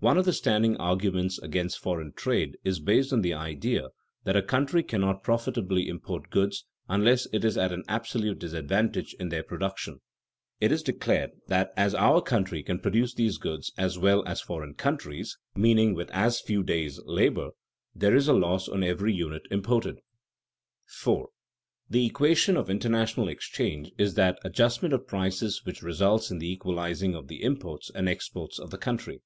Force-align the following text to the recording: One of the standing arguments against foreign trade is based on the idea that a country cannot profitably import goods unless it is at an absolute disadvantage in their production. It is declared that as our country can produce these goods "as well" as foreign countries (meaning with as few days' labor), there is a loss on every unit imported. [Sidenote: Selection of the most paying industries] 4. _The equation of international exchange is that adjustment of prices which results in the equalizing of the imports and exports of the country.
One 0.00 0.16
of 0.16 0.24
the 0.24 0.32
standing 0.32 0.76
arguments 0.78 1.38
against 1.38 1.78
foreign 1.78 2.12
trade 2.14 2.56
is 2.64 2.80
based 2.80 3.12
on 3.12 3.20
the 3.20 3.34
idea 3.34 3.90
that 4.24 4.34
a 4.34 4.42
country 4.42 4.82
cannot 4.82 5.22
profitably 5.22 5.86
import 5.88 6.30
goods 6.30 6.64
unless 6.88 7.28
it 7.34 7.44
is 7.44 7.56
at 7.56 7.70
an 7.70 7.84
absolute 7.86 8.38
disadvantage 8.38 9.14
in 9.20 9.28
their 9.28 9.42
production. 9.44 10.00
It 10.58 10.72
is 10.72 10.82
declared 10.82 11.32
that 11.48 11.72
as 11.76 11.94
our 11.94 12.20
country 12.22 12.62
can 12.62 12.80
produce 12.80 13.14
these 13.14 13.36
goods 13.36 13.70
"as 13.76 13.96
well" 13.98 14.26
as 14.26 14.40
foreign 14.40 14.74
countries 14.74 15.36
(meaning 15.54 15.94
with 15.94 16.10
as 16.12 16.40
few 16.40 16.62
days' 16.64 16.98
labor), 17.04 17.50
there 17.94 18.16
is 18.16 18.26
a 18.26 18.32
loss 18.32 18.68
on 18.68 18.82
every 18.82 19.12
unit 19.12 19.42
imported. 19.50 19.98
[Sidenote: 20.86 21.30
Selection 21.90 22.56
of 22.56 22.66
the 22.66 22.78
most 22.80 22.80
paying 22.80 22.86
industries] 22.86 22.86
4. 22.86 22.86
_The 22.86 22.86
equation 22.86 22.90
of 22.90 22.94
international 22.98 23.28
exchange 23.28 23.92
is 23.98 24.14
that 24.14 24.38
adjustment 24.44 24.94
of 24.94 25.06
prices 25.06 25.60
which 25.64 25.82
results 25.82 26.30
in 26.30 26.38
the 26.38 26.50
equalizing 26.50 27.14
of 27.14 27.28
the 27.28 27.42
imports 27.44 27.90
and 27.94 28.08
exports 28.08 28.58
of 28.58 28.70
the 28.70 28.78
country. 28.78 29.20